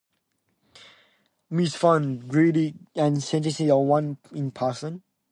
[1.51, 5.03] Mintz was found guilty and sentenced to one year in prison.